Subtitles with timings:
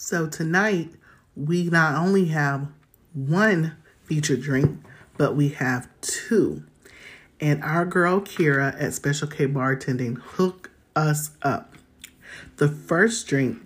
[0.00, 0.90] So tonight,
[1.34, 2.68] we not only have
[3.14, 4.80] one featured drink,
[5.16, 6.62] but we have two.
[7.40, 11.74] And our girl Kira at Special K Bartending hooked us up.
[12.58, 13.58] The first drink,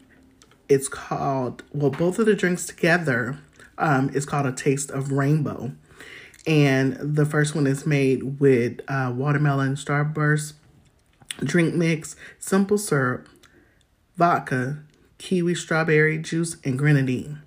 [0.71, 3.39] it's called, well, both of the drinks together
[3.77, 5.73] um, is called A Taste of Rainbow.
[6.47, 10.55] And the first one is made with uh, watermelon starburst
[11.45, 13.29] drink mix, simple syrup,
[14.17, 14.79] vodka,
[15.23, 17.41] kiwi strawberry juice, and grenadine.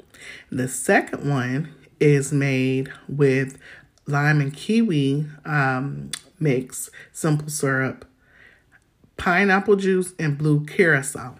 [0.49, 3.59] The second one is made with
[4.07, 8.05] lime and kiwi um, mix, simple syrup,
[9.17, 11.35] pineapple juice, and blue curacao.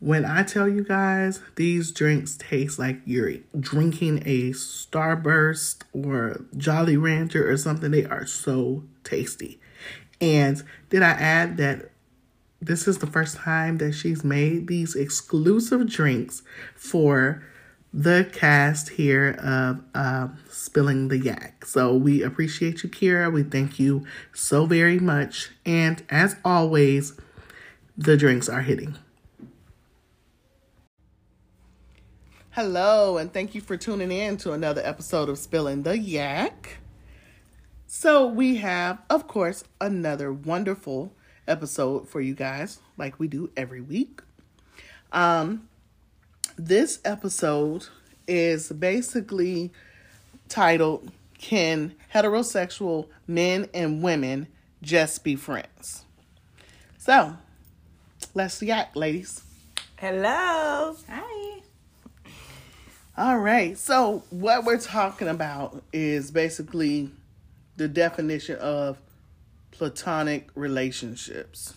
[0.00, 6.96] When I tell you guys, these drinks taste like you're drinking a Starburst or Jolly
[6.96, 7.92] Rancher or something.
[7.92, 9.60] They are so tasty.
[10.20, 11.90] And did I add that
[12.66, 16.42] this is the first time that she's made these exclusive drinks
[16.74, 17.42] for
[17.92, 21.64] the cast here of uh, Spilling the Yak.
[21.64, 23.32] So we appreciate you, Kira.
[23.32, 25.50] We thank you so very much.
[25.64, 27.12] And as always,
[27.96, 28.96] the drinks are hitting.
[32.50, 36.78] Hello, and thank you for tuning in to another episode of Spilling the Yak.
[37.86, 41.12] So, we have, of course, another wonderful
[41.46, 44.20] episode for you guys, like we do every week.
[45.12, 45.68] Um,
[46.56, 47.86] this episode
[48.26, 49.72] is basically
[50.48, 54.48] titled Can Heterosexual Men and Women
[54.82, 56.04] Just Be Friends?
[56.98, 57.36] So,
[58.34, 59.42] let's yak, ladies.
[59.96, 60.96] Hello.
[61.08, 61.60] Hi.
[63.16, 63.78] All right.
[63.78, 67.10] So, what we're talking about is basically
[67.76, 68.98] the definition of
[69.74, 71.74] platonic relationships.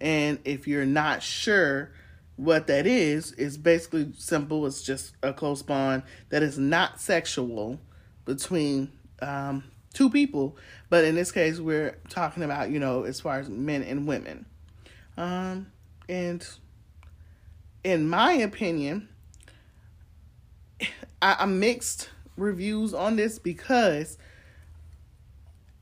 [0.00, 1.92] And if you're not sure
[2.36, 4.66] what that is, it's basically simple.
[4.66, 7.78] It's just a close bond that is not sexual
[8.24, 10.56] between um, two people.
[10.88, 14.46] But in this case, we're talking about, you know, as far as men and women.
[15.18, 15.70] Um,
[16.08, 16.46] and
[17.84, 19.08] in my opinion,
[21.22, 24.16] I, mixed reviews on this because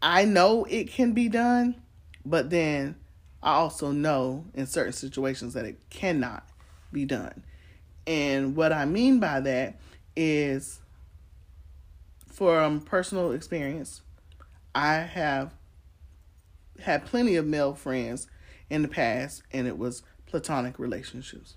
[0.00, 1.80] I know it can be done,
[2.24, 2.96] but then
[3.42, 6.48] I also know in certain situations that it cannot
[6.92, 7.44] be done.
[8.06, 9.78] And what I mean by that
[10.16, 10.80] is
[12.26, 14.02] from personal experience,
[14.74, 15.54] I have
[16.80, 18.28] had plenty of male friends
[18.70, 21.56] in the past, and it was platonic relationships.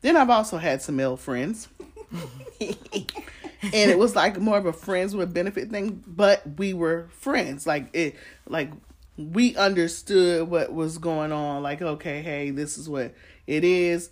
[0.00, 1.68] Then I've also had some male friends
[3.62, 7.66] and it was like more of a friends with benefit thing, but we were friends.
[7.66, 8.70] Like it like
[9.16, 11.62] we understood what was going on.
[11.62, 13.14] Like, okay, hey, this is what
[13.46, 14.10] it is.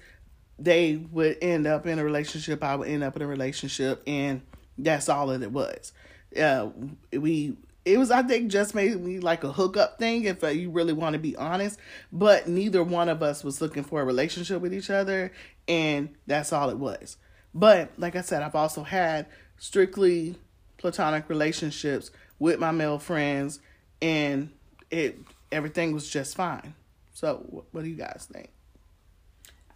[0.58, 4.40] They would end up in a relationship, I would end up in a relationship, and
[4.78, 5.92] that's all that it was.
[6.38, 6.70] Uh
[7.12, 11.12] we it was I think just maybe like a hookup thing if you really want
[11.12, 11.78] to be honest,
[12.12, 15.32] but neither one of us was looking for a relationship with each other
[15.68, 17.16] and that's all it was.
[17.56, 20.36] But like I said, I've also had strictly
[20.76, 23.60] platonic relationships with my male friends,
[24.02, 24.50] and
[24.90, 25.18] it
[25.50, 26.74] everything was just fine.
[27.14, 28.50] So, what do you guys think?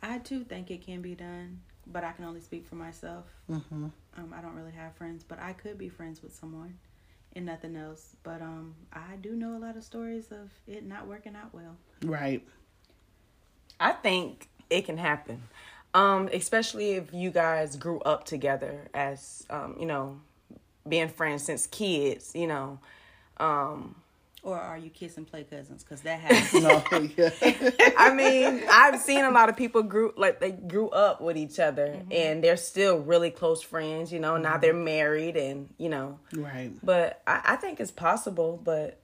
[0.02, 3.24] I too think it can be done, but I can only speak for myself.
[3.50, 3.86] Mm-hmm.
[4.18, 6.78] Um, I don't really have friends, but I could be friends with someone
[7.34, 8.14] and nothing else.
[8.22, 11.76] But um, I do know a lot of stories of it not working out well.
[12.04, 12.46] Right.
[13.78, 15.42] I think it can happen.
[15.92, 20.20] Um, especially if you guys grew up together as um, you know,
[20.88, 22.78] being friends since kids, you know.
[23.38, 23.96] Um
[24.42, 25.82] or are you kiss and play cousins?
[25.82, 26.62] Because that happens.
[26.62, 26.82] no,
[27.16, 27.30] yeah.
[27.98, 31.58] I mean, I've seen a lot of people grew like they grew up with each
[31.58, 32.12] other, mm-hmm.
[32.12, 34.12] and they're still really close friends.
[34.12, 34.44] You know, mm-hmm.
[34.44, 36.72] now they're married, and you know, right.
[36.82, 38.58] But I, I think it's possible.
[38.62, 38.98] But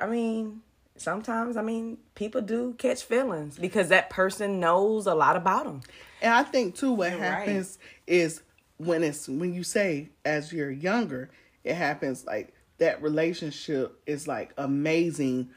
[0.00, 0.60] I mean,
[0.96, 5.80] sometimes I mean, people do catch feelings because that person knows a lot about them.
[6.26, 8.14] And I think too, what you're happens right.
[8.16, 8.42] is
[8.78, 11.30] when it's when you say as you're younger,
[11.62, 15.50] it happens like that relationship is like amazing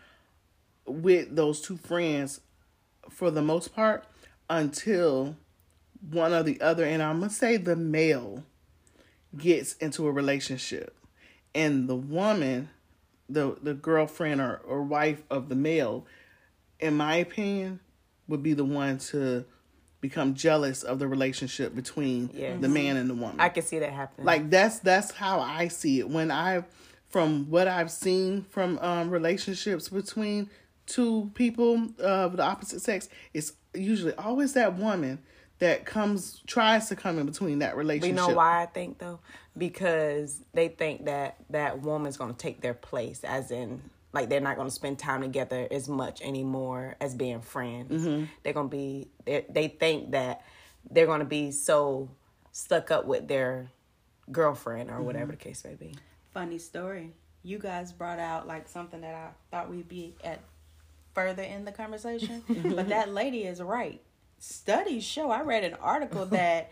[0.86, 2.42] with those two friends
[3.10, 4.06] for the most part
[4.48, 5.36] until
[6.12, 8.44] one or the other, and I'm gonna say the male
[9.36, 10.96] gets into a relationship,
[11.56, 12.70] and the woman,
[13.28, 16.06] the the girlfriend or, or wife of the male,
[16.80, 17.80] in my opinion,
[18.28, 19.46] would be the one to
[20.02, 22.60] become jealous of the relationship between yes.
[22.62, 23.40] the man and the woman.
[23.40, 24.26] I can see that happen.
[24.26, 26.10] Like that's that's how I see it.
[26.10, 26.64] When I
[27.10, 30.50] from what I've seen from um relationships between
[30.86, 35.20] two people of the opposite sex, it's usually always that woman
[35.60, 38.10] that comes tries to come in between that But relationship.
[38.10, 39.20] you know why I think though?
[39.58, 43.82] Because they think that that woman's gonna take their place, as in
[44.14, 48.06] like they're not gonna spend time together as much anymore as being friends.
[48.06, 48.26] Mm-hmm.
[48.44, 50.44] They're gonna be they they think that
[50.90, 52.10] they're gonna be so
[52.52, 53.70] stuck up with their
[54.32, 55.06] girlfriend or Mm-hmm.
[55.06, 55.96] whatever the case may be.
[56.34, 57.12] Funny story.
[57.44, 60.40] You guys brought out like something that I thought we'd be at
[61.14, 62.44] further in the conversation,
[62.76, 64.02] but that lady is right.
[64.40, 65.32] Studies show.
[65.32, 66.72] I read an article that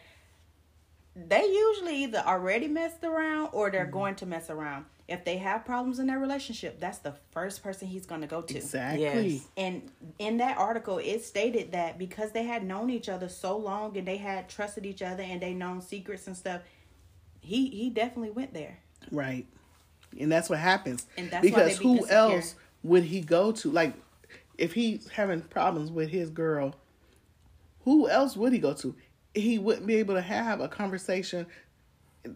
[1.16, 4.86] they usually either already messed around or they're going to mess around.
[5.08, 8.42] If they have problems in their relationship, that's the first person he's going to go
[8.42, 8.58] to.
[8.58, 9.28] exactly.
[9.28, 9.48] Yes.
[9.56, 9.90] And
[10.20, 14.06] in that article, it stated that because they had known each other so long and
[14.06, 16.62] they had trusted each other and they known secrets and stuff,
[17.40, 18.80] he he definitely went there.
[19.12, 19.46] Right.
[20.20, 21.06] And that's what happens.
[21.18, 22.18] And that's why because they be who insecure.
[22.18, 23.72] else would he go to?
[23.72, 23.94] Like,
[24.58, 26.76] if he's having problems with his girl,
[27.82, 28.96] who else would he go to?
[29.34, 31.46] He wouldn't be able to have a conversation,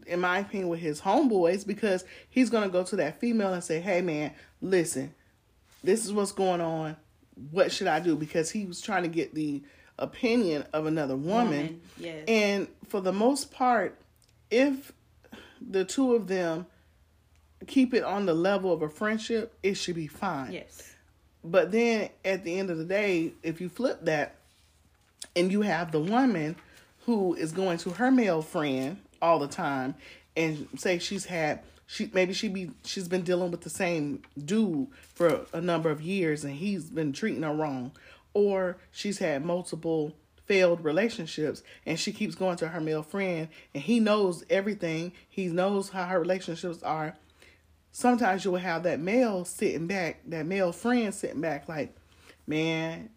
[0.08, 3.64] in my opinion, with his homeboys because he's going to go to that female and
[3.64, 5.14] say, hey, man, listen,
[5.84, 6.96] this is what's going on.
[7.52, 8.16] What should I do?
[8.16, 9.64] Because he was trying to get the
[9.98, 11.48] opinion of another woman.
[11.48, 12.24] Woman, yes.
[12.28, 13.98] And for the most part,
[14.50, 14.92] if
[15.62, 16.66] the two of them
[17.68, 20.52] keep it on the level of a friendship, it should be fine.
[20.52, 20.96] Yes.
[21.44, 24.36] But then at the end of the day, if you flip that
[25.36, 26.56] and you have the woman
[27.06, 29.96] who is going to her male friend all the time
[30.36, 34.88] and say she's had she maybe she be she's been dealing with the same dude
[35.14, 37.92] for a number of years and he's been treating her wrong.
[38.34, 40.16] Or she's had multiple
[40.46, 45.12] failed relationships and she keeps going to her male friend and he knows everything.
[45.28, 47.18] He knows how her relationships are.
[47.92, 51.94] Sometimes you will have that male sitting back, that male friend sitting back, like,
[52.48, 53.10] man,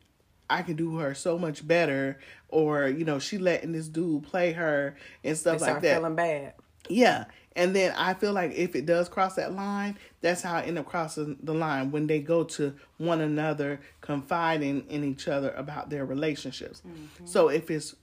[0.49, 2.19] I can do her so much better,
[2.49, 5.97] or you know, she letting this dude play her and They stuff like start that.
[5.97, 6.55] feeling bad.
[6.89, 7.25] Yeah.
[7.57, 10.79] And then I feel like if it does cross that line, that's how I end
[10.79, 15.89] up crossing the line when they go to one another, confiding in each other about
[15.89, 16.83] their relationships.
[16.87, 17.27] Mm-hmm.
[17.27, 17.95] So if it's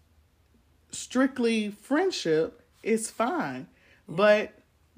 [0.91, 3.67] strictly friendship, it's fine.
[4.07, 4.53] But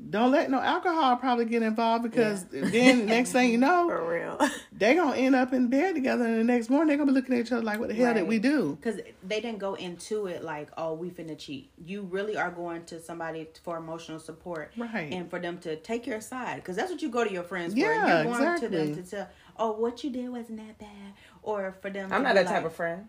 [0.09, 4.39] don't let no alcohol probably get involved because then next thing you know, For real.
[4.71, 7.35] they gonna end up in bed together and the next morning they're gonna be looking
[7.35, 8.77] at each other like what the hell did we do?
[8.81, 11.71] Because they didn't go into it like, oh, we finna cheat.
[11.85, 14.71] You really are going to somebody for emotional support.
[14.77, 15.11] Right.
[15.11, 16.57] And for them to take your side.
[16.57, 17.79] Because that's what you go to your friends for.
[17.79, 18.67] Yeah, You're going to exactly.
[18.93, 21.13] them to tell, oh, what you did wasn't that bad.
[21.41, 23.07] Or for them I'm not be that type of friend.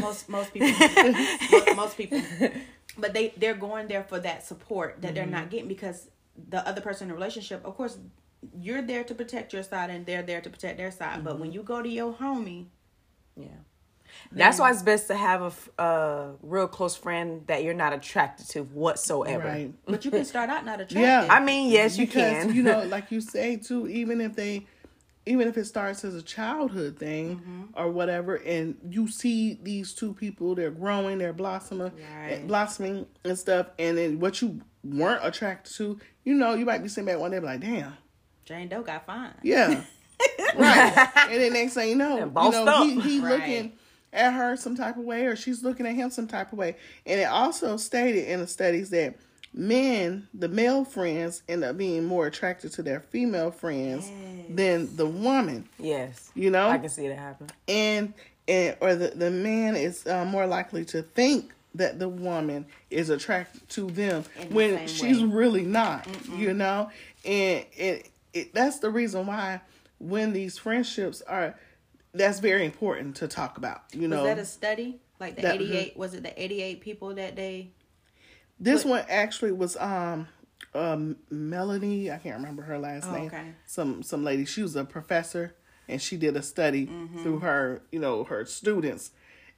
[0.00, 0.68] most most people
[1.52, 2.20] most, most people
[3.00, 5.32] but they they're going there for that support that they're Mm-hmm.
[5.32, 6.08] not getting because
[6.48, 7.98] the other person in the relationship of course
[8.58, 11.40] you're there to protect your side and they're there to protect their side but Mm-hmm.
[11.42, 12.66] when you go to your homie
[13.36, 13.48] Yeah.
[14.32, 18.62] That's why it's best to have a real close friend that you're not attracted to
[18.64, 19.44] whatsoever.
[19.44, 19.72] Right.
[19.86, 21.26] but you can start out not attracted Yeah.
[21.30, 22.54] I mean, yes, you because can.
[22.54, 24.66] you know, like you say too, even if they,
[25.30, 27.62] even if it starts as a childhood thing Mm-hmm.
[27.74, 31.92] or whatever, and you see these two people, they're growing, they're blossoming,
[32.26, 32.46] Right.
[32.46, 36.88] blossoming and stuff, and then what you weren't attracted to, you know, you might be
[36.88, 37.96] sitting back one day and be like, damn,
[38.44, 39.82] Jane Doe got fine yeah,
[40.56, 43.38] right, and then next thing you know, you bossed know, he, he Right.
[43.38, 43.72] looking
[44.12, 46.76] at her some type of way, or she's looking at him some type of way,
[47.06, 49.14] and it also stated in the studies that
[49.52, 54.10] men, the male friends, end up being more attracted to their female friends
[54.48, 55.68] than the woman.
[55.78, 56.30] yes.
[56.34, 57.48] You know, I can see that happen.
[57.68, 58.14] and
[58.48, 63.10] and or the the man is uh, more likely to think that the woman is
[63.10, 65.28] attracted to them the when she's way.
[65.28, 66.06] really not.
[66.36, 66.90] You know,
[67.24, 69.60] and it, it that's the reason why
[69.98, 71.54] when these friendships are
[72.12, 73.82] that's very important to talk about.
[73.92, 75.72] You know, was that a study like the That- mm-hmm.
[75.72, 77.70] 88 was it the 88 people that they
[78.60, 80.28] This one actually was um
[80.74, 83.26] um Melanie, I can't remember her last Oh, name.
[83.26, 83.44] okay.
[83.66, 84.44] Some some lady.
[84.44, 85.54] She was a professor
[85.88, 87.22] and she did a study Mm-hmm.
[87.22, 89.10] through her, you know, her students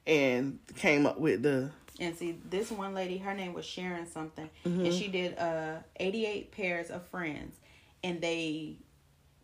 [0.07, 4.49] and came up with the And see, this one lady, her name was Sharon something,
[4.65, 4.85] Mm-hmm.
[4.87, 7.57] and she did uh 88 pairs of friends,
[8.03, 8.77] and they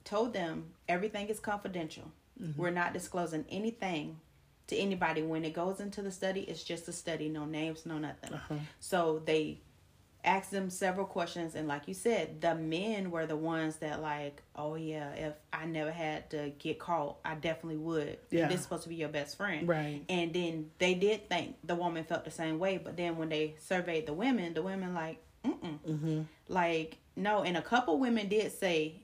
[0.05, 2.11] told them everything is confidential.
[2.43, 2.61] Mm-hmm.
[2.61, 4.21] We're not disclosing anything
[4.69, 5.23] to anybody.
[5.23, 8.35] When it goes into the study, it's just a study, no names, no nothing.
[8.35, 8.55] Uh-huh.
[8.81, 9.61] So they
[10.25, 14.43] asked them several questions, and like you said, the men were the ones that like,
[14.57, 18.19] oh yeah, if I never had to get caught, I definitely would.
[18.31, 18.49] Yeah.
[18.49, 20.05] This is supposed to be your best friend, Right.
[20.09, 23.55] and then they did think the woman felt the same way, but then when they
[23.59, 26.23] surveyed the women, the women like, mm Mm-hmm.
[26.49, 27.43] like no.
[27.43, 28.97] And a couple women did say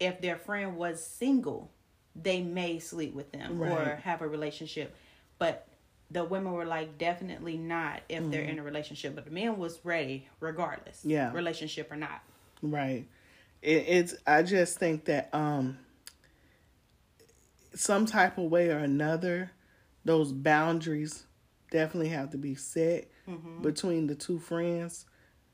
[0.00, 1.70] if their friend was single,
[2.16, 4.94] they may sleep with them or have a relationship,
[5.42, 5.66] but
[6.08, 9.80] the women were like definitely not if they're in a relationship, but the men was
[9.82, 11.00] ready regardless.
[11.04, 11.32] Yeah.
[11.32, 12.22] relationship or not.
[12.62, 13.06] Right.
[13.60, 14.14] It, it's.
[14.24, 15.78] I just think that um,
[17.74, 19.50] some type of way or another,
[20.04, 21.24] those boundaries
[21.72, 23.08] definitely have to be set
[23.62, 25.06] between the two friends,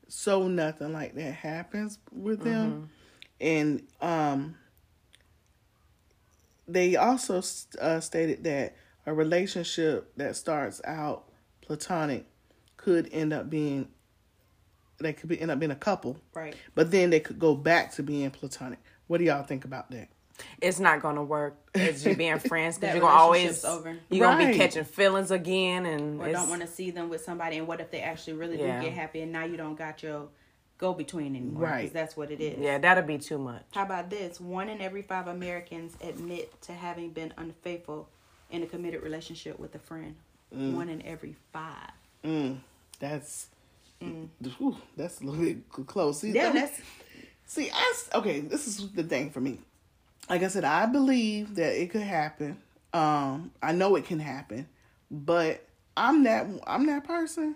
[0.07, 2.91] so nothing like that happens with them.
[3.41, 4.55] And um,
[6.67, 7.41] they also
[7.81, 8.75] uh, stated that
[9.05, 11.25] a relationship that starts out
[11.61, 12.25] platonic
[12.77, 13.87] could end up being
[14.99, 16.55] they could be end up being a couple Right.
[16.75, 18.79] but then they could go back to being platonic.
[19.07, 20.09] What do y'all think about that?
[20.61, 23.97] It's not gonna work as you being friends because That you're gonna always relationship's over.
[24.09, 27.57] you're gonna be catching feelings again, and Or don't want to see them with somebody,
[27.57, 28.79] and what if they actually really Yeah.
[28.79, 30.27] do get happy, and now you don't got your
[30.77, 31.63] go between anymore?
[31.63, 31.93] 'cause Right.
[31.93, 32.59] That's what it is.
[32.59, 33.63] yeah, that'll be too much.
[33.73, 34.39] How about this?
[34.39, 38.07] One in every five Americans admit to having been unfaithful
[38.49, 40.15] in a committed relationship with a friend.
[40.51, 41.91] One in every five.
[42.23, 42.57] Mm,
[42.99, 43.47] that's
[43.99, 46.21] whew, that's a little bit close.
[46.21, 46.81] See, Yeah, that's
[47.45, 48.39] see, I okay.
[48.39, 49.59] This is the thing for me.
[50.29, 52.57] Like I said, I believe that it could happen.
[52.93, 54.67] Um, I know it can happen,
[55.11, 55.63] but
[55.95, 57.55] I'm that I'm that person.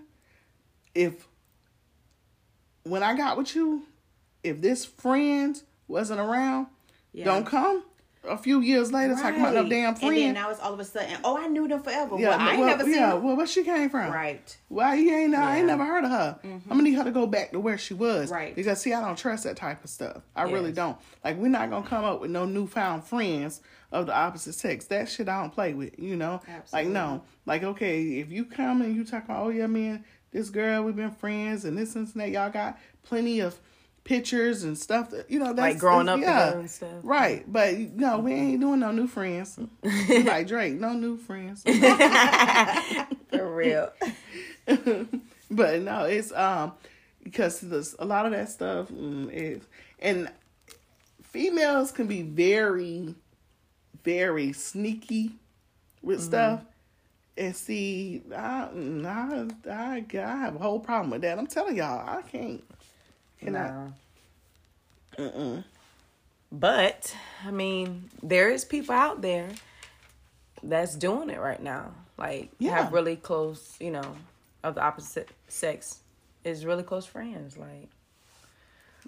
[0.94, 1.28] If
[2.84, 3.84] when I got with you,
[4.44, 6.68] if this friend wasn't around,
[7.14, 7.26] yeah.
[7.26, 7.84] don't come.
[8.26, 10.80] A few years later, talking about no damn damn And then now it's all of
[10.80, 12.18] a sudden, oh, I knew them forever.
[12.18, 13.24] Yeah, well, I well, never seen yeah, them.
[13.24, 14.12] well, where she came from?
[14.14, 14.58] Right.
[14.70, 15.36] Why you ain't?
[15.36, 16.40] I ain't never heard of her.
[16.44, 16.72] Mm-hmm.
[16.72, 18.32] I'm gonna need her to go back to where she was.
[18.32, 18.56] Right.
[18.56, 20.22] Because see, I don't trust that type of stuff.
[20.36, 20.98] I really don't.
[21.24, 23.62] Like we're not gonna come up with no newfound friends
[23.92, 24.86] of the opposite sex.
[24.86, 26.00] That shit I don't play with.
[26.00, 26.42] You know.
[26.48, 26.72] Absolutely.
[26.72, 27.24] Like no.
[27.46, 30.96] Like okay, if you come and you talk about, oh yeah, man, this girl, we've
[30.96, 32.30] been friends and this and that.
[32.30, 33.60] Y'all got plenty of
[34.04, 36.90] pictures and stuff that you know that's Like growing up yeah, and stuff.
[37.04, 39.60] Right, but no, we ain't doing no new friends.
[39.84, 41.64] like Drake, no new friends.
[43.30, 43.92] For real.
[45.52, 46.74] but no, it's um
[47.24, 49.62] because this a lot of that stuff mm, is
[50.00, 50.30] and
[51.34, 53.16] females can be very,
[54.04, 55.32] very sneaky
[56.04, 56.62] with stuff.
[57.36, 58.70] And see, I,
[59.06, 61.40] I, I, I have a whole problem with that.
[61.40, 62.64] I'm telling y'all, I can't.
[63.44, 63.74] Cannot.
[63.74, 63.94] No.
[65.18, 65.64] Mm-mm.
[66.52, 69.50] But I mean, there is people out there
[70.62, 71.92] that's doing it right now.
[72.18, 72.72] Like Yeah.
[72.72, 74.16] have really close, you know,
[74.64, 76.00] of the opposite sex
[76.44, 77.58] is really close friends.
[77.58, 77.90] Like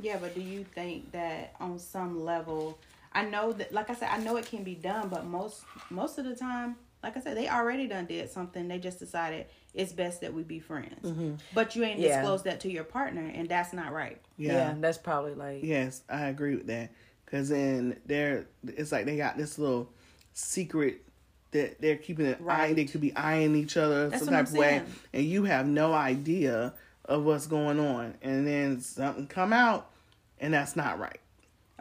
[0.01, 2.77] Yeah, but do you think that on some level,
[3.13, 6.17] I know that, like I said, I know it can be done, but most most
[6.17, 8.67] of the time, like I said, they already done did something.
[8.67, 9.45] They just decided
[9.75, 11.07] it's best that we be friends.
[11.07, 11.35] Mm-hmm.
[11.53, 12.17] But you ain't Yeah.
[12.17, 14.19] disclosed that to your partner, and that's not right.
[14.37, 14.75] yeah, Yeah.
[14.79, 16.89] that's probably like Yes, I agree with that.
[17.27, 19.87] Cause then they're, it's like they got this little
[20.33, 21.03] secret
[21.51, 22.43] that they're keeping an eye.
[22.43, 22.75] Right.
[22.75, 24.81] They could be eyeing each other That's some type of way,
[25.13, 26.73] and you have no idea
[27.05, 29.91] of what's going on, and then something come out,
[30.39, 31.19] and that's not right.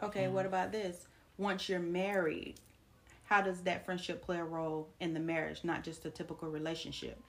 [0.03, 1.07] Okay, what about this?
[1.39, 2.55] Once you're married,
[3.25, 7.19] how does that friendship play a role in the marriage, not just a typical relationship?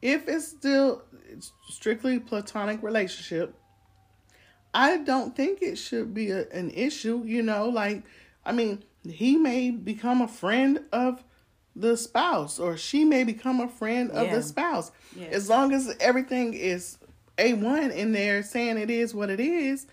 [0.00, 1.02] If it's still
[1.68, 3.54] strictly platonic relationship,
[4.72, 7.22] I don't think it should be a, an issue.
[7.26, 8.02] You know, like
[8.44, 11.22] I mean, he may become a friend of
[11.76, 14.36] the spouse, or she may become a friend of Yeah.
[14.36, 14.90] the spouse.
[15.14, 15.32] Yes.
[15.32, 16.98] As long as everything is
[17.36, 19.86] a one in there, saying it is what it is,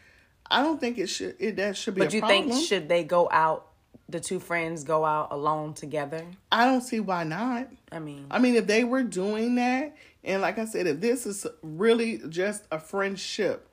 [0.49, 1.35] I don't think it should.
[1.39, 1.99] It that should be.
[2.01, 2.49] But a you problem.
[2.51, 3.67] think should they go out
[4.07, 6.25] the two friends go out alone together?
[6.51, 7.69] I don't see why not.
[7.91, 11.25] I mean I mean, if they were doing that, and like I said, if this
[11.25, 13.67] is really just a friendship,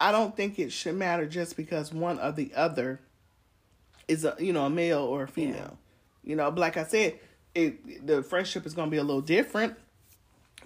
[0.00, 3.00] I don't think it should matter just because one or the other
[4.06, 5.78] is a you know a male or a female.
[6.24, 7.18] You know, but like I said,
[7.54, 9.76] it the friendship is going to be a little different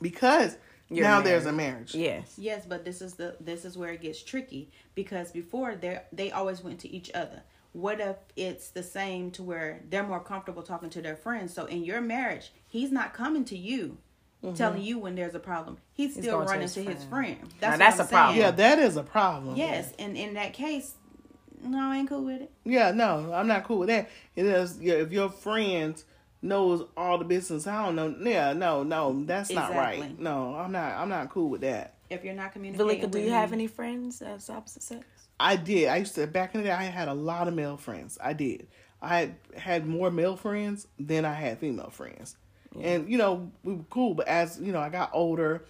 [0.01, 0.57] because
[0.91, 1.95] You're now there's a marriage.
[1.95, 2.35] yes.
[2.37, 6.31] Yes, but this is the this is where it gets tricky because before they they
[6.31, 7.43] always went to each other.
[7.73, 11.55] What if it's the same to where they're more comfortable talking to their friends?
[11.55, 13.97] So in your marriage, he's not coming to you,
[14.45, 14.55] mm-hmm.
[14.55, 15.79] telling you when there's a problem.
[15.95, 17.39] He's still going to running his to his friend.
[17.39, 17.53] friend.
[17.63, 18.39] Now, That's that's what a I'm problem.
[18.39, 19.57] Yeah, that is a problem.
[19.57, 20.95] Yes, and in that case,
[21.63, 22.51] no, I ain't cool with it.
[22.65, 24.11] Yeah, no, I'm not cool with that.
[24.37, 26.05] It is yeah, if your friends
[26.43, 28.15] knows all the business, I don't know.
[28.21, 30.19] Yeah, no, no, that's not right.
[30.19, 30.95] No, I'm not.
[30.95, 31.95] I'm not cool with that.
[32.11, 35.07] If you're not communicating, Valika, do with you have any friends that's opposite sex?
[35.41, 35.89] I did.
[35.89, 36.73] I used to back in the day.
[36.73, 38.19] I had a lot of male friends.
[38.23, 38.69] I did.
[39.01, 42.37] I had, had more male friends than I had female friends,
[42.81, 44.15] and you know we were cool.
[44.15, 45.65] But as you know, I got older.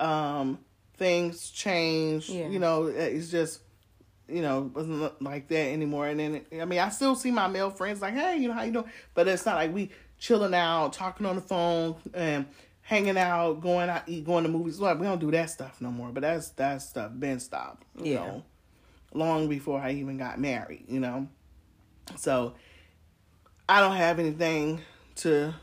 [0.00, 0.58] Um,
[0.96, 2.30] things changed.
[2.30, 2.48] Yeah.
[2.48, 3.60] You know, it's just
[4.28, 6.06] you know wasn't like that anymore.
[6.08, 8.62] And then I mean, I still see my male friends like, hey, you know how
[8.62, 8.90] you doing?
[9.14, 12.46] But it's not like we chilling out, talking on the phone, and
[12.80, 14.80] hanging out, going out, eat, going to movies.
[14.80, 16.08] Like we don't do that stuff no more.
[16.08, 17.84] But that's that stuff been stopped.
[18.02, 18.24] You Yeah.
[18.26, 18.42] know,
[19.14, 20.84] long before I even got married.
[20.88, 21.28] You know,
[22.16, 22.54] so
[23.68, 24.80] I don't have anything
[25.16, 25.54] to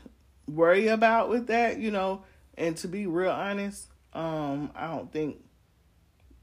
[0.48, 1.78] worry about with that.
[1.78, 2.22] You know,
[2.56, 5.36] and to be real honest, um, I don't think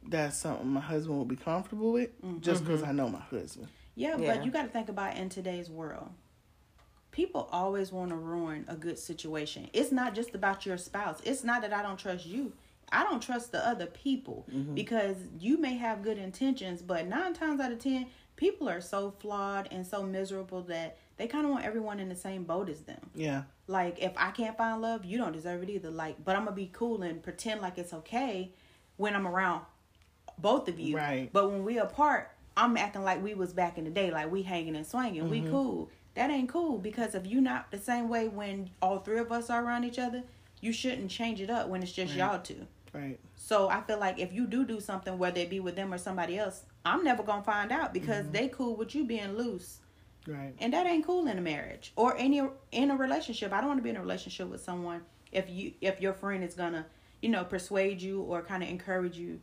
[0.09, 2.09] that's something my husband will be comfortable with.
[2.41, 3.67] Just because I know my husband.
[3.95, 4.35] Yeah, Yeah.
[4.35, 6.09] but you got to think about in today's world.
[7.11, 9.69] People always want to ruin a good situation.
[9.71, 11.21] It's not just about your spouse.
[11.23, 12.53] It's not that I don't trust you.
[12.93, 14.73] I don't trust the other people mm-hmm.
[14.75, 19.11] because you may have good intentions, but nine times out of ten, people are so
[19.19, 22.81] flawed and so miserable that they kind of want everyone in the same boat as
[22.81, 23.09] them.
[23.15, 23.43] Yeah.
[23.67, 25.89] Like if I can't find love, you don't deserve it either.
[25.89, 28.51] Like, but I'm gonna be cool and pretend like it's okay
[28.97, 29.63] when I'm around
[30.37, 30.97] both of you.
[30.97, 31.29] Right.
[31.31, 34.43] But when we apart, I'm acting like we was back in the day, like we
[34.43, 35.29] hanging and swinging.
[35.29, 35.51] We mm-hmm.
[35.51, 35.89] cool.
[36.15, 39.49] That ain't cool because if you not the same way when all three of us
[39.49, 40.23] are around each other,
[40.61, 42.67] you shouldn't change it up when it's just y'all two.
[42.93, 43.19] Right.
[43.35, 45.97] So I feel like if you do do something, whether it be with them or
[45.97, 49.79] somebody else, I'm never gonna find out because they cool with you being loose.
[50.27, 50.53] Right.
[50.59, 53.51] And that ain't cool in a marriage or any in a relationship.
[53.51, 56.43] I don't want to be in a relationship with someone if you if your friend
[56.43, 56.85] is gonna,
[57.21, 59.41] you know, persuade you or kind of encourage you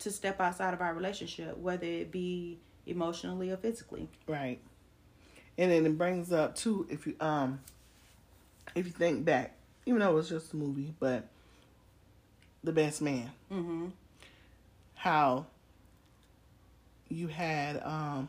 [0.00, 4.08] to step outside of our relationship, whether it be emotionally or physically.
[4.26, 4.60] Right.
[5.58, 7.60] And then it brings up too if you um
[8.74, 11.28] if you think back, even though it was just a movie, but
[12.64, 13.30] the best man.
[13.52, 13.86] Mm-hmm.
[14.94, 15.46] How
[17.08, 18.28] you had um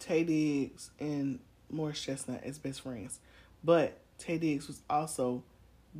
[0.00, 1.40] Taye Diggs and
[1.70, 3.18] Morris Chestnut as best friends.
[3.64, 5.42] But Taye Diggs was also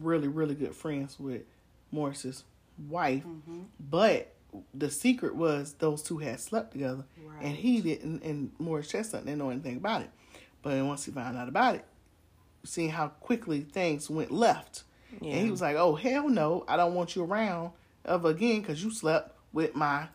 [0.01, 1.43] really, really good friends with
[1.91, 2.45] Morris's
[2.89, 3.25] wife.
[3.25, 3.63] Mm-hmm.
[3.81, 4.33] But
[4.75, 7.43] the secret was those two had slept together, Right.
[7.43, 8.23] and he didn't.
[8.23, 10.11] And Morris Chestnut didn't know anything about it.
[10.63, 11.85] But once he found out about it,
[12.65, 14.83] seeing how quickly things went left,
[15.21, 17.71] and he was like, "Oh hell no, I don't want you around
[18.05, 20.09] ever again because you slept with my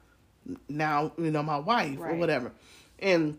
[0.69, 2.51] now you know my wife or whatever."
[2.99, 3.37] And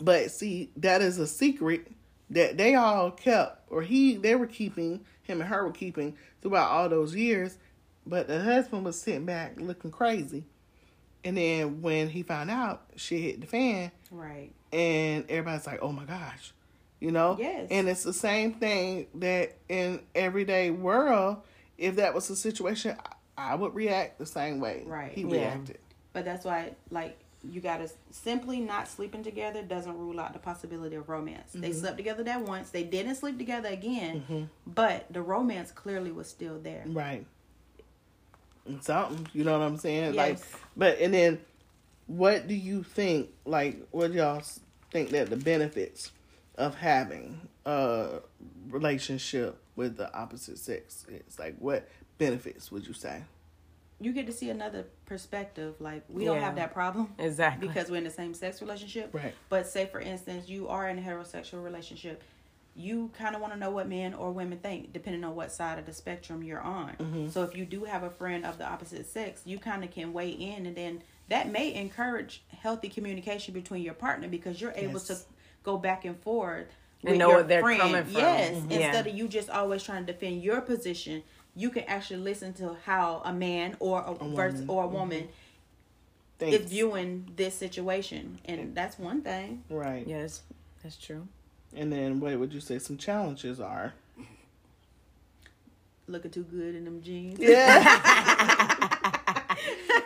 [0.00, 1.90] but see, that is a secret
[2.30, 6.70] that they all kept, or he they were keeping him and her were keeping throughout
[6.70, 7.56] all those years.
[8.06, 10.44] But the husband was sitting back looking crazy.
[11.24, 14.52] And then when he found out, she hit the fan, Right.
[14.72, 16.52] and everybody's like, "Oh my gosh,"
[17.00, 17.36] you know.
[17.38, 17.68] Yes.
[17.70, 21.38] And it's the same thing that in everyday world,
[21.78, 22.96] if that was the situation,
[23.36, 24.82] I, I would react the same way.
[24.86, 25.12] Right.
[25.12, 25.30] He Yeah.
[25.30, 25.78] reacted.
[26.12, 30.96] But that's why, like, you gotta simply not sleeping together doesn't rule out the possibility
[30.96, 31.52] of romance.
[31.52, 31.78] They mm-hmm.
[31.78, 32.70] slept together that once.
[32.70, 34.44] They didn't sleep together again, mm-hmm.
[34.66, 36.84] but the romance clearly was still there.
[36.86, 37.26] Right.
[38.80, 40.14] Something, you know what I'm saying?
[40.14, 40.16] Yes.
[40.16, 40.38] Like,
[40.76, 41.40] but and then,
[42.06, 43.30] what do you think?
[43.44, 44.42] Like, what y'all
[44.90, 46.10] think that the benefits
[46.56, 48.20] of having a
[48.68, 51.38] relationship with the opposite sex is?
[51.38, 51.88] Like, what
[52.18, 53.22] benefits would you say?
[53.98, 55.74] You get to see another perspective.
[55.80, 57.66] Like we don't have that problem Exactly.
[57.66, 59.08] because we're in the same sex relationship.
[59.14, 59.34] Right.
[59.48, 62.22] But say for instance, you are in a heterosexual relationship.
[62.74, 65.78] You kind of want to know what men or women think, depending on what side
[65.78, 66.90] of the spectrum you're on.
[67.00, 67.28] Mm-hmm.
[67.30, 70.12] So if you do have a friend of the opposite sex, you kind of can
[70.12, 74.92] weigh in, and then that may encourage healthy communication between your partner because you're able
[75.00, 75.06] Yes.
[75.06, 75.16] to
[75.66, 76.66] go back and forth
[77.04, 78.12] And know where they're coming from.
[78.14, 78.62] Yes, Mhm.
[78.70, 79.10] instead Yeah.
[79.12, 81.22] of you just always trying to defend your position,
[81.54, 84.70] you can actually listen to how a man or a, vers- woman.
[84.70, 85.28] or a woman
[86.38, 86.56] Thanks.
[86.56, 89.64] is viewing this situation, and that's one thing.
[89.68, 90.06] right.
[90.06, 90.42] Yes,
[90.82, 91.26] that's true.
[91.74, 93.92] And then, what would you say some challenges are?
[96.08, 97.38] Looking too good in them jeans.
[97.40, 97.82] Yeah.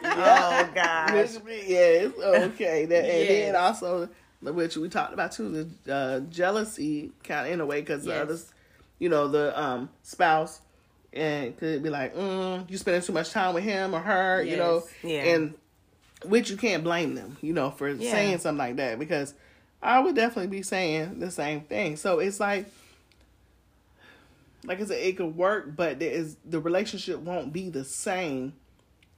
[0.02, 1.36] Oh gosh.
[1.66, 2.84] Yes, okay.
[2.86, 4.08] That, And then also,
[4.42, 8.10] which we talked about too, the uh, jealousy kind of in a way because the
[8.10, 8.22] Yes.
[8.22, 8.38] other,
[8.98, 10.60] you know, the um spouse,
[11.12, 14.56] and could be like, mm, you spending too much time with him or her, you
[14.56, 15.22] know, Yeah.
[15.24, 15.54] and
[16.24, 18.10] which you can't blame them, you know, for Yeah.
[18.10, 19.34] saying something like that because
[19.82, 21.96] I would definitely be saying the same thing.
[21.96, 22.66] So it's like.
[24.66, 28.52] Like I said, it could work, but there is the relationship won't be the same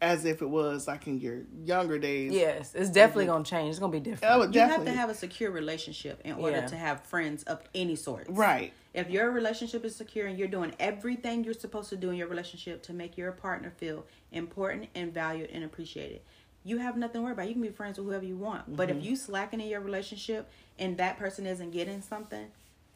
[0.02, 2.32] as if it was like in your younger days.
[2.32, 3.70] Yes, it's definitely gonna change.
[3.70, 4.34] It's gonna be different.
[4.34, 6.66] I would You have to have a secure relationship in order Yeah.
[6.66, 8.26] to have friends of any sort.
[8.28, 8.72] right.
[8.94, 12.26] If your relationship is secure and you're doing everything you're supposed to do in your
[12.26, 16.20] relationship to make your partner feel important and valued and appreciated,
[16.64, 17.46] you have nothing to worry about.
[17.48, 18.76] You can be friends with whoever you want.
[18.76, 18.98] But Mm-hmm.
[18.98, 22.48] if you slacking in your relationship and that person isn't getting something,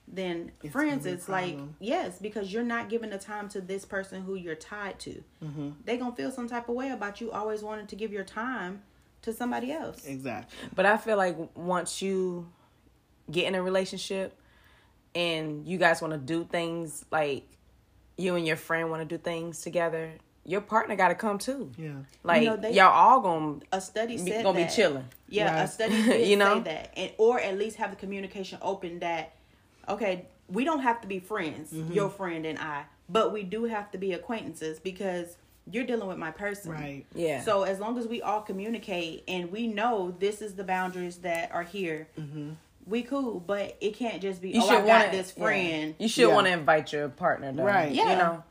[0.08, 3.48] then It's friends, gonna be a it's like yes, because you're not giving the time
[3.50, 5.22] to this person who you're tied to.
[5.44, 5.70] Mm-hmm.
[5.84, 8.82] They gonna feel some type of way about you always wanting to give your time
[9.22, 10.06] to somebody else.
[10.06, 10.56] Exactly.
[10.74, 12.48] But I feel like once you
[13.30, 14.38] get in a relationship
[15.14, 17.44] and you guys want to do things like
[18.16, 20.12] you and your friend want to do things together,
[20.44, 21.72] your partner got to come too.
[21.76, 21.90] Yeah.
[22.22, 24.68] Like you know, they- y'all all gonna A study be, said gonna that.
[24.70, 25.04] be chilling.
[25.28, 26.58] Yeah, a study did You know?
[26.58, 29.32] say that, and or at least have the communication open that
[29.88, 31.92] okay, we don't have to be friends, Mm-hmm.
[31.92, 35.36] your friend and I, but we do have to be acquaintances because
[35.70, 36.70] you're dealing with my person.
[36.72, 37.04] Right.
[37.14, 37.42] Yeah.
[37.42, 41.50] So as long as we all communicate and we know this is the boundaries that
[41.52, 42.06] are here,
[42.86, 43.40] we cool.
[43.40, 45.94] But it can't just be You oh I got want this friend.
[45.98, 46.34] You should Yeah.
[46.34, 47.52] want to invite your partner.
[47.52, 47.92] Though, Right.
[47.92, 48.10] Yeah.
[48.12, 48.44] You know.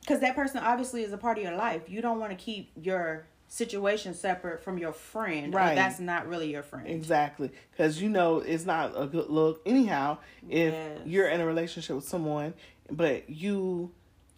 [0.00, 1.88] because that person obviously is a part of your life.
[1.88, 5.52] You don't want to keep your situation separate from your friend.
[5.52, 5.74] Right.
[5.74, 6.86] That's not really your friend.
[6.86, 9.60] Exactly, because you know it's not a good look.
[9.66, 11.00] Anyhow, if Yes.
[11.04, 12.54] you're in a relationship with someone,
[12.90, 13.90] but you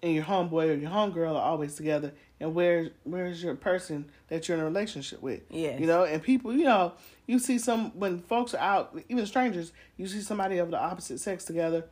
[0.02, 4.48] and your homeboy or your homegirl are always together, and where where's your person that
[4.48, 5.42] you're in a relationship with?
[5.50, 5.78] Yes.
[5.78, 6.94] you know, and people, you know,
[7.26, 11.20] you see some when folks are out, even strangers, you see somebody of the opposite
[11.20, 11.84] sex together.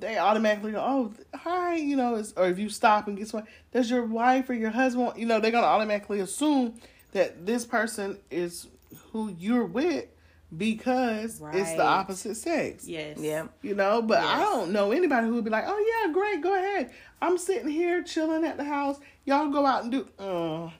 [0.00, 3.48] They automatically go, oh, hi, you know, it's, or if you stop and get someone,
[3.72, 6.74] does your wife or your husband, you know, they're gonna automatically assume
[7.12, 8.66] that this person is
[9.12, 10.06] who you're with
[10.56, 12.86] because it's the opposite sex.
[12.86, 13.18] Yes.
[13.20, 13.46] Yeah.
[13.62, 16.54] You know, but I don't know anybody who would be like, "Oh yeah, great, go
[16.54, 16.90] ahead.
[17.22, 18.98] I'm sitting here chilling at the house.
[19.24, 20.70] Y'all go out and do." Uh,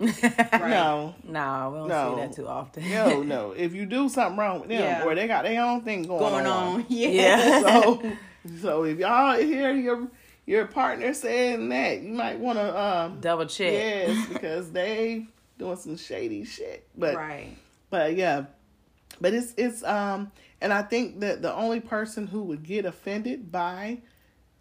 [0.00, 0.68] Right.
[0.68, 2.14] No, Nah, we don't No.
[2.16, 2.88] see that too often.
[2.90, 3.52] no, no.
[3.52, 5.04] If you do something wrong with them, Yeah.
[5.04, 6.86] or they got their own thing going, Going on.
[6.88, 7.08] Yeah.
[7.10, 7.60] Yeah.
[7.62, 8.02] so,
[8.60, 10.08] so if y'all hear your
[10.44, 13.72] your partner saying that, you might want to um Double check.
[13.72, 15.26] yes because they
[15.58, 16.86] doing some shady shit.
[16.96, 17.56] But Right.
[17.90, 18.46] but yeah,
[19.20, 23.52] but it's it's um, and I think that the only person who would get offended
[23.52, 23.98] by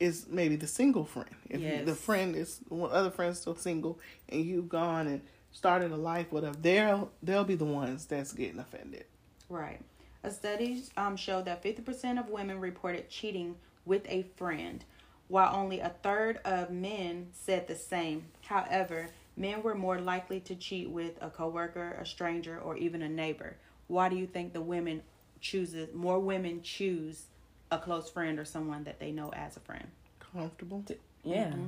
[0.01, 1.29] is maybe the single friend.
[1.47, 1.85] If Yes.
[1.85, 6.31] the friend is one other friend's still single and you've gone and started a life
[6.31, 9.05] with them, they'll they'll be the ones that's getting offended.
[9.47, 9.79] Right.
[10.23, 14.83] A study um, showed that 50% of women reported cheating with a friend,
[15.27, 18.25] while only a third of men said the same.
[18.45, 23.09] However, men were more likely to cheat with a coworker, a stranger, or even a
[23.09, 23.57] neighbor.
[23.87, 25.01] Why do you think the women
[25.39, 27.25] chooses more women choose
[27.71, 29.87] a close friend or someone that they know as a friend?
[30.19, 30.83] Comfortable.
[31.23, 31.45] Yeah.
[31.49, 31.67] Mm-hmm.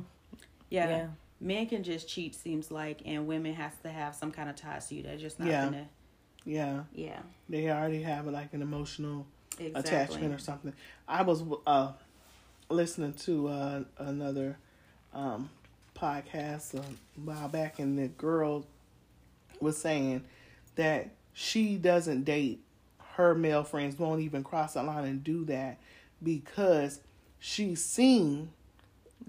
[0.70, 0.89] Yeah.
[0.89, 1.08] Yeah.
[1.39, 4.88] Men can just cheat seems like and women has to have some kind of ties
[4.88, 5.04] to you.
[5.04, 5.63] They're just not Yeah.
[5.66, 5.88] gonna
[6.46, 7.20] Yeah, yeah.
[7.50, 9.26] they already have like an emotional
[9.60, 9.80] Exactly.
[9.80, 10.74] attachment or something.
[11.08, 11.92] I was uh,
[12.70, 14.58] listening to uh, another
[15.13, 15.50] um,
[15.96, 16.84] podcast a
[17.24, 18.66] while back, and the girl
[19.60, 20.24] was saying
[20.76, 22.62] that she doesn't date
[23.16, 25.78] her male friends, won't even cross the line and do that
[26.23, 26.99] because
[27.39, 28.49] she's seen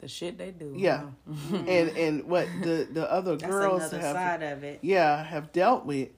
[0.00, 0.72] The shit they do.
[0.76, 1.06] yeah,
[1.52, 4.78] and and what the the other girls have side of it.
[4.82, 6.08] yeah, have dealt with.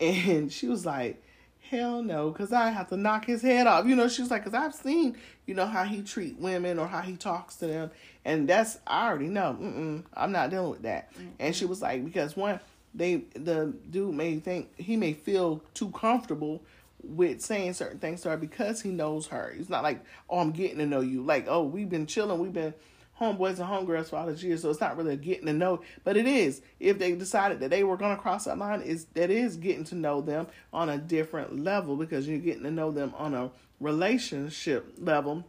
[0.00, 1.22] And she was like,
[1.70, 3.86] hell no, because I have to knock his head off.
[3.86, 5.16] You know, she was like, because I've seen,
[5.46, 7.90] you know, how he treat women or how he talks to them.
[8.24, 9.56] And that's, I already know.
[9.60, 11.12] Mm-mm, I'm not dealing with that.
[11.38, 12.58] And she was like, because one,
[12.94, 16.62] they, the dude may think, he may feel too comfortable
[17.04, 19.54] with saying certain things to her because he knows her.
[19.58, 21.22] It's not like, oh, I'm getting to know you.
[21.22, 22.74] Like, oh, we've been chilling, we've been
[23.20, 25.80] homeboys and homegirls for all these years, so it's not really getting to know.
[26.04, 26.62] But it is.
[26.80, 29.94] If they decided that they were gonna cross that line, is that is getting to
[29.94, 34.94] know them on a different level because you're getting to know them on a relationship
[34.98, 35.44] level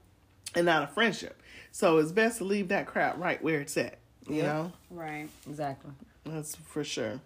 [0.56, 1.42] and not a friendship.
[1.72, 3.98] So it's best to leave that crap right where it's at.
[4.28, 4.44] You Yeah.
[4.44, 4.72] know?
[4.92, 5.30] Right.
[5.48, 5.92] Exactly.
[6.26, 7.20] That's for sure.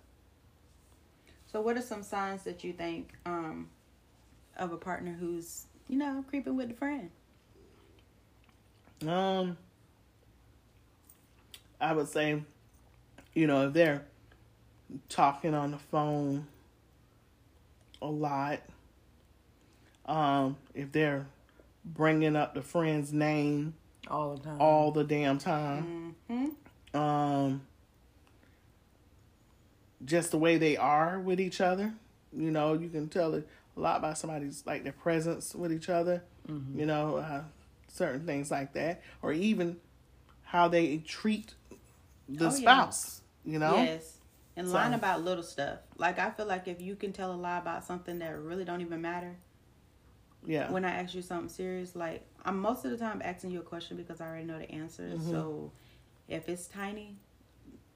[1.51, 3.69] So, what are some signs that you think um,
[4.57, 7.09] of a partner who's, you know, creeping with the friend?
[9.07, 9.57] Um,
[11.79, 12.41] I would say,
[13.33, 14.03] you know, if they're
[15.09, 16.47] talking on the phone
[18.01, 18.59] a lot,
[20.05, 21.25] um, if they're
[21.85, 23.73] bringing up the friend's name
[24.07, 24.57] All the time.
[24.61, 26.97] all the damn time, Mm-hmm.
[26.99, 27.61] um,
[30.05, 31.93] just the way they are with each other,
[32.35, 33.41] you know, you can tell
[33.77, 36.23] a lot by somebody's like their presence with each other,
[36.75, 37.43] you know, uh,
[37.87, 39.77] certain things like that, or even
[40.43, 41.53] how they treat
[42.29, 42.51] the Oh, yeah.
[42.51, 43.75] spouse, you know.
[43.77, 44.17] Yes.
[44.55, 45.79] And lying about little stuff.
[45.97, 48.81] Like, I feel like if you can tell a lie about something that really don't
[48.81, 49.35] even matter,
[50.45, 50.71] Yeah.
[50.71, 53.63] when I ask you something serious, like, I'm most of the time asking you a
[53.63, 55.03] question because I already know the answer.
[55.03, 55.29] Mm-hmm.
[55.29, 55.71] So,
[56.27, 57.17] if it's tiny,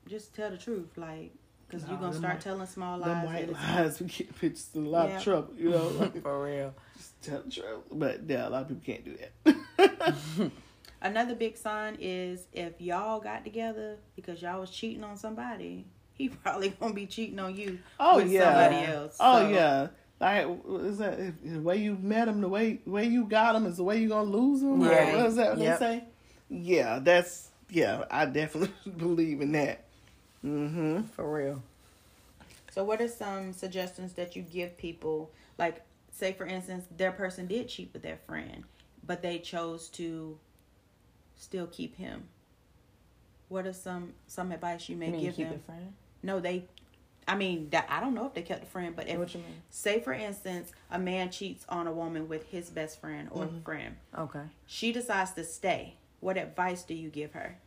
[0.08, 0.98] just tell the truth.
[0.98, 1.32] Like,
[1.72, 3.26] because you're going to start white- telling small Them lies.
[3.26, 5.18] white that it's- lies we get bitches in a lot Yeah.
[5.18, 5.88] of trouble, you know.
[5.88, 6.74] Like, For real.
[6.98, 7.68] just tell the truth.
[7.92, 10.52] But yeah, a lot of people can't do that.
[11.04, 16.30] Another big sign is if y'all got together because y'all was cheating on somebody, he
[16.44, 18.44] probably gonna be cheating on you Oh, with yeah.
[18.70, 19.18] somebody else.
[19.20, 19.88] Oh So, yeah,
[20.20, 20.48] like
[20.86, 23.78] is that if, the way you met him, the way way you got him is
[23.78, 24.84] the way you gonna lose him.
[24.84, 25.16] Right.
[25.16, 25.80] What is that what Yep.
[25.80, 26.04] they say?
[26.50, 29.86] Yeah, that's yeah, I definitely believe in that.
[30.46, 31.04] Mm-hmm.
[31.16, 31.64] For real.
[32.72, 35.32] So, what are some suggestions that you give people?
[35.58, 38.64] Like, say for instance, their person did cheat with their friend,
[39.06, 40.38] but they chose to
[41.38, 42.24] still keep him.
[43.50, 45.58] What are some some advice you may You mean give keep them?
[45.60, 45.94] it friend?
[46.24, 46.66] No, they.
[47.28, 49.42] I mean, that I don't know if they kept a friend, but if What you
[49.42, 49.62] mean?
[49.70, 53.62] say for instance, a man cheats on a woman with his best friend or Mm-hmm.
[53.62, 54.44] friend, Okay.
[54.66, 55.96] she decides to stay.
[56.20, 57.58] What advice do you give her?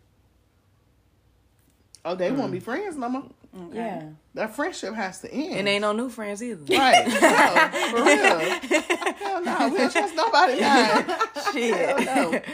[2.05, 2.37] Oh, they Mm.
[2.37, 3.23] won't be friends no more.
[3.69, 3.77] Okay.
[3.77, 4.03] Yeah.
[4.35, 5.55] That friendship has to end.
[5.59, 6.63] And ain't no new friends either.
[6.77, 7.07] right.
[7.07, 9.15] No, for real.
[9.17, 11.05] Hell no, we don't trust nobody now.
[11.53, 12.01] Shit.
[12.09, 12.41] Hell no.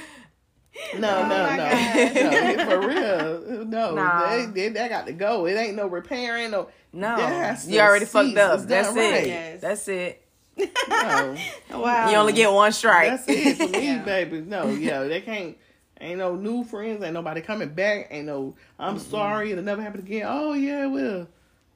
[0.98, 3.64] No, Oh no, no, no, for real.
[3.66, 4.30] No, Nah.
[4.36, 5.46] they, they, they got to go.
[5.46, 6.52] It ain't no repairing.
[6.52, 7.16] No, No.
[7.18, 8.12] That has You already cease.
[8.12, 8.60] fucked up.
[8.62, 9.10] That's done it.
[9.12, 9.26] right.
[9.26, 9.60] Yes.
[9.60, 10.26] That's it.
[10.56, 11.36] no.
[11.70, 12.10] Wow.
[12.10, 13.10] You only get one strike.
[13.10, 14.02] That's it for me, Yeah.
[14.04, 14.40] baby.
[14.40, 15.56] No, yeah, they can't.
[16.00, 17.02] Ain't no new friends.
[17.02, 18.08] Ain't nobody coming back.
[18.10, 18.54] Ain't no.
[18.78, 19.52] I'm sorry.
[19.52, 20.24] It'll never happen again.
[20.26, 21.28] Oh yeah, it will.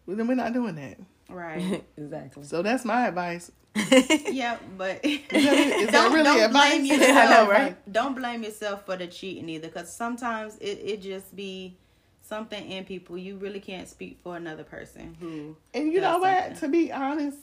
[0.06, 0.98] Well, then we're not doing that.
[1.28, 1.84] Right.
[1.96, 2.44] exactly.
[2.44, 3.50] So that's my advice.
[4.30, 6.78] yeah, but Is that, is that don't, really don't advice?
[6.78, 7.30] blame I yourself.
[7.30, 7.92] know, right?
[7.92, 11.76] Don't blame yourself for the cheating either, because sometimes it it just be
[12.22, 13.18] something in people.
[13.18, 15.56] You really can't speak for another person who.
[15.74, 16.42] And you know does what?
[16.44, 16.60] something.
[16.60, 17.38] To be honest,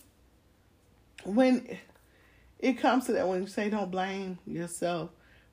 [1.25, 1.77] when
[2.59, 5.09] it comes to that, when you say don't blame yourself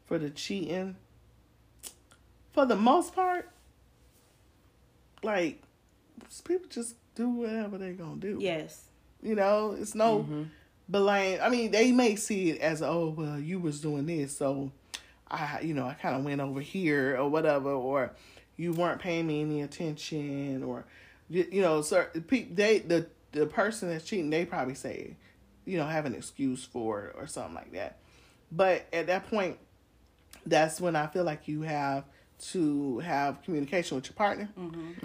[0.06, 0.94] for the cheating,
[2.58, 3.48] for the most part,
[5.22, 5.62] like
[6.42, 8.38] people just do whatever they're gonna do.
[8.40, 8.86] Yes.
[9.22, 10.42] You know, it's no mm-hmm.
[10.88, 11.38] blame.
[11.40, 14.72] I mean, they may see it as, oh, well, you was doing this, so
[15.30, 18.10] I, you know, I kind of went over here or whatever, or
[18.56, 20.84] you weren't paying me any attention, or
[21.30, 25.14] you, know, sir, they the the person that's cheating, they probably say,
[25.64, 27.98] you know, have an excuse for it or something like that.
[28.50, 29.58] But at that point,
[30.44, 32.02] that's when I feel like you have
[32.38, 34.48] to have communication with your partner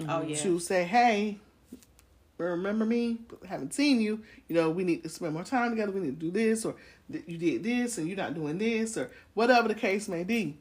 [0.08, 0.36] Oh yeah.
[0.36, 1.38] to say, hey,
[2.38, 3.18] remember me?
[3.48, 4.20] Haven't seen you.
[4.48, 5.92] You know, we need to spend more time together.
[5.92, 6.74] We need to do this, or
[7.08, 10.56] you did this and you're not doing this, or whatever the case may be.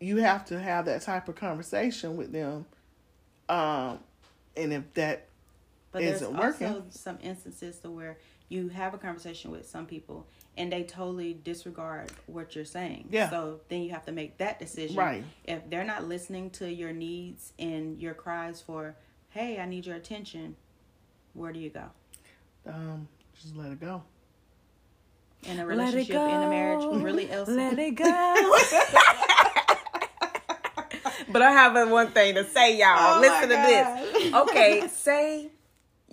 [0.00, 2.66] You have to have that type of conversation with them.
[3.48, 3.98] Um,
[4.56, 5.26] and if that
[5.92, 6.82] But there's isn't also working.
[6.90, 12.10] some instances to where you have a conversation with some people and they totally disregard
[12.26, 13.08] what you're saying.
[13.10, 13.30] Yeah.
[13.30, 14.96] So then you have to make that decision.
[14.96, 15.24] Right.
[15.44, 18.96] If they're not listening to your needs and your cries for,
[19.30, 20.56] hey, I need your attention,
[21.32, 21.84] where do you go?
[22.66, 23.08] um,
[23.40, 24.02] just let it go.
[25.44, 27.48] In a Let it relationship, in a marriage, really else.
[27.48, 28.04] Let it go.
[31.28, 33.16] but I have a one thing to say, y'all.
[33.16, 34.34] Oh Listen to this.
[34.34, 35.50] Okay, say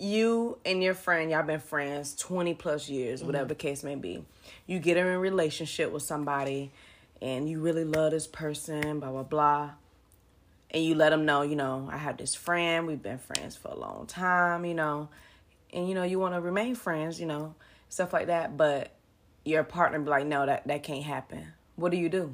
[0.00, 3.26] you and your friend, y'all been friends 20 plus years, mm-hmm.
[3.26, 4.24] whatever the case may be.
[4.66, 6.72] You get in a relationship with somebody
[7.20, 9.70] and you really love this person, blah, blah, blah.
[10.70, 13.68] And you let them know, you know, I have this friend, we've been friends for
[13.68, 15.08] a long time, you know,
[15.72, 17.54] and you know, you want to remain friends, you know,
[17.88, 18.56] stuff like that.
[18.56, 18.92] But
[19.44, 21.52] your partner be like, no, that, that can't happen.
[21.76, 22.32] What do you do?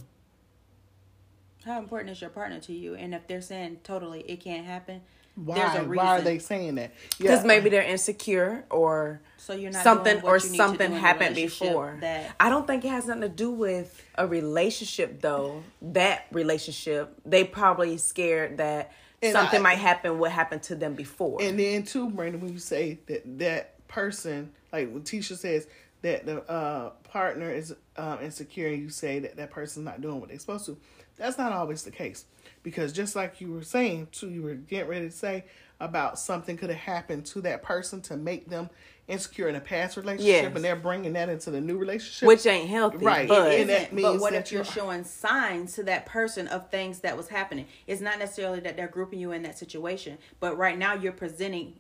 [1.67, 2.95] How important is your partner to you?
[2.95, 5.01] And if they're saying totally it can't happen,
[5.35, 5.57] Why?
[5.57, 5.97] there's a reason.
[5.97, 6.93] Why are they saying that?
[7.19, 7.47] Because Yeah.
[7.47, 10.91] maybe they're insecure or So you're not something doing what or you need to something
[10.91, 11.99] do in happened before.
[12.01, 15.65] That I don't think it has nothing to do with a relationship though.
[15.83, 20.95] That relationship, they probably scared that And something I- might happen what happened to them
[20.95, 21.43] before.
[21.43, 25.67] And then too, Brandon, when you say that that person, like when Tisha says
[26.03, 30.21] that the uh, partner is um, insecure, and you say that that person's not doing
[30.21, 30.77] what they're supposed to,
[31.17, 32.25] that's not always the case.
[32.63, 35.45] Because just like you were saying, too, you were getting ready to say
[35.79, 38.69] about something could have happened to that person to make them
[39.09, 40.53] insecure in a past relationship, Yes.
[40.57, 42.99] and they're bringing that into the new relationship, which ain't healthy.
[43.05, 43.29] Right.
[43.29, 46.07] But And that isn't, means but what that if you're you're- showing signs to that
[46.07, 47.67] person of things that was happening?
[47.87, 51.79] It's not necessarily that they're grouping you in that situation, but right now you're presenting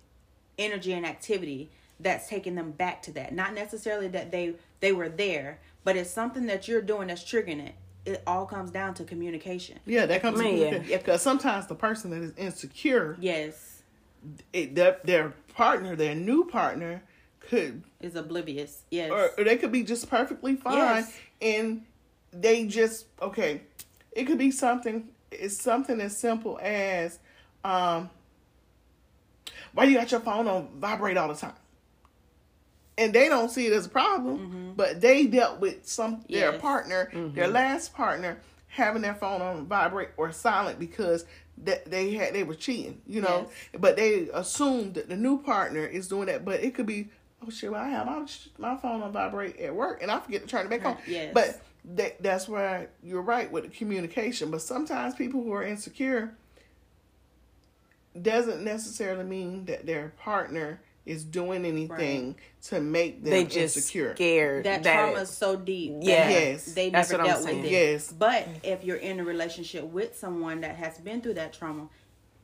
[0.57, 3.35] energy and activity that's taking them back to that.
[3.35, 7.67] Not necessarily that they they were there, but it's something that you're doing that's triggering
[7.67, 7.75] it.
[8.07, 9.79] It all comes down to communication.
[9.85, 10.97] yeah, that comes Man, yeah.
[10.99, 13.83] because sometimes the person that is insecure, Yes,
[14.53, 17.03] it, their, their partner, their new partner,
[17.41, 18.83] could is oblivious.
[18.91, 21.17] Yes, or, or they could be just perfectly fine Yes.
[21.41, 21.85] and
[22.33, 23.63] they just okay
[24.13, 27.19] it could be something it's something as simple as
[27.65, 28.11] um
[29.73, 31.53] why you got your phone on vibrate all the time
[32.99, 34.73] and they don't see it as a problem mm-hmm.
[34.75, 36.61] but they dealt with some their Yes.
[36.61, 37.53] partner their mm-hmm.
[37.53, 41.25] last partner having their phone on vibrate or silent because
[41.59, 45.87] that they had they were cheating you know but they assumed that the new partner
[45.87, 47.09] is doing that but it could be
[47.45, 48.27] oh shit well, i have my,
[48.59, 51.33] my phone on vibrate at work and i forget to turn it back on Yes.
[51.33, 51.61] but
[51.95, 54.51] that that's where you're right with the communication.
[54.51, 56.35] But sometimes people who are insecure
[58.21, 64.15] doesn't necessarily mean that their partner is doing anything to make them They just insecure.
[64.17, 65.93] scared that that, trauma is so deep.
[66.01, 66.29] Yeah.
[66.29, 66.75] Yes.
[66.75, 67.65] they That's never what I'm dealt with saying.
[67.67, 67.71] it.
[67.93, 68.13] Yes.
[68.13, 71.89] But if you're in a relationship with someone that has been through that trauma,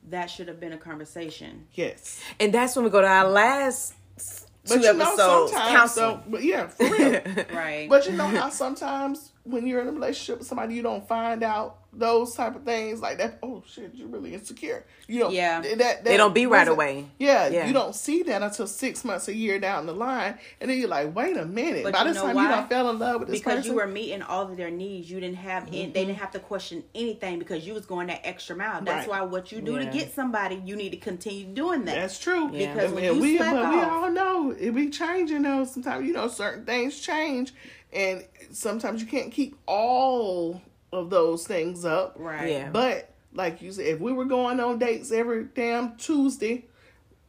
[0.09, 1.67] that should have been a conversation.
[1.73, 2.19] Yes.
[2.39, 5.71] and that's when we go to our last s- two But you know, episodes sometimes,
[5.77, 6.15] counseling.
[6.17, 7.21] so, but yeah, for real.
[7.53, 7.87] Right.
[7.89, 11.43] But you know how sometimes when you're in a relationship with somebody, you don't find
[11.43, 13.39] out those type of things like that.
[13.43, 14.85] Oh shit, you're really insecure.
[15.07, 15.33] You don't.
[15.33, 15.61] Yeah.
[15.61, 17.05] That, that They don't be right away.
[17.19, 17.67] Yeah, Yeah.
[17.67, 20.87] you don't see that until six months, a year down the line, and then you're
[20.89, 21.83] like, wait a minute.
[21.83, 22.43] But By this time, why?
[22.43, 23.71] you don't fell in love with this because person.
[23.71, 25.09] you were meeting all of their needs.
[25.11, 28.21] You didn't have any, they didn't have to question anything because you was going that
[28.25, 28.81] extra mile.
[28.81, 29.21] That's Right.
[29.21, 29.85] why what you do Yeah.
[29.91, 31.95] to get somebody, you need to continue doing that.
[31.95, 32.49] That's true.
[32.53, 32.73] Yeah.
[32.73, 35.65] Because And- when and you we, slack but we all know it be changing though.
[35.65, 37.53] Sometimes you know certain things change,
[37.91, 40.61] and sometimes you can't keep all
[40.93, 42.15] of those things up.
[42.17, 42.49] right.
[42.51, 42.69] Yeah.
[42.69, 46.65] But like you said, if we were going on dates every damn Tuesday,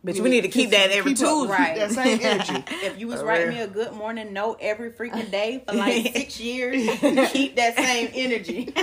[0.02, 1.52] but we need to keep that every keep up- Tuesday.
[1.52, 1.76] Right.
[1.76, 2.64] That same energy.
[2.86, 3.56] If you was For writing real.
[3.56, 6.76] me a good morning note every freaking day for like six years,
[7.32, 8.74] keep that same energy.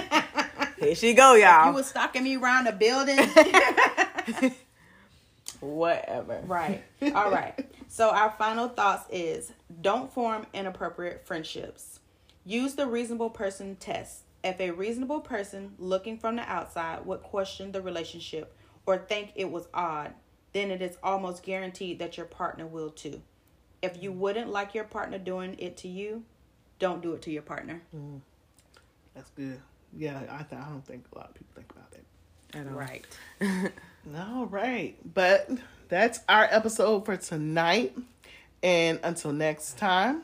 [0.79, 1.67] Here she go, y'all.
[1.67, 3.19] you was stalking me around the building.
[5.59, 6.41] Whatever.
[6.47, 6.81] Right.
[7.13, 7.69] All right.
[7.87, 11.99] So our final thoughts is don't form inappropriate friendships.
[12.45, 14.21] Use the reasonable person test.
[14.43, 19.51] If a reasonable person looking from the outside would question the relationship or think it
[19.51, 20.13] was odd,
[20.53, 23.21] then it is almost guaranteed that your partner will too.
[23.81, 26.23] If you wouldn't like your partner doing it to you,
[26.79, 27.81] don't do it to your partner.
[27.95, 28.17] Mm-hmm.
[29.15, 29.59] That's good.
[29.95, 32.57] Yeah, I th- I don't think a lot of people think about that.
[32.57, 32.73] At all.
[32.73, 33.05] Right.
[34.17, 35.49] All right, but
[35.87, 37.95] that's our episode for tonight.
[38.63, 40.23] And until next time,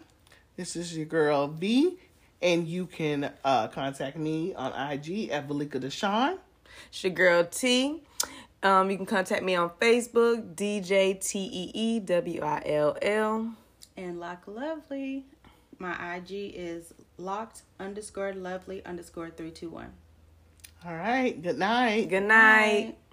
[0.56, 1.98] this is your girl V,
[2.42, 6.38] and you can uh, contact me on IG at Valika Deshawn.
[6.90, 8.02] It's your girl T.
[8.64, 13.54] Um, you can contact me on Facebook, DJ T E E W I L L.
[13.96, 15.26] And Lock Lovely,
[15.80, 19.92] my IG is locked underscore lovely underscore 321.
[20.86, 22.10] All right, good night.
[22.10, 22.92] Good night.
[22.92, 23.07] Bye.